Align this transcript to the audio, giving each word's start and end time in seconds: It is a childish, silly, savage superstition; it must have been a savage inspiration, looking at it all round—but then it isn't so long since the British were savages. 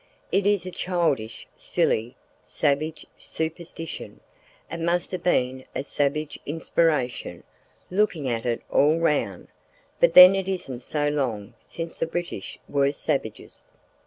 It 0.31 0.47
is 0.47 0.65
a 0.65 0.71
childish, 0.71 1.45
silly, 1.55 2.15
savage 2.41 3.05
superstition; 3.19 4.19
it 4.71 4.79
must 4.79 5.11
have 5.11 5.21
been 5.21 5.63
a 5.75 5.83
savage 5.83 6.39
inspiration, 6.43 7.43
looking 7.91 8.27
at 8.27 8.43
it 8.47 8.63
all 8.71 8.97
round—but 8.97 10.15
then 10.15 10.33
it 10.33 10.47
isn't 10.47 10.79
so 10.81 11.07
long 11.07 11.53
since 11.61 11.99
the 11.99 12.07
British 12.07 12.57
were 12.67 12.91
savages. 12.91 13.63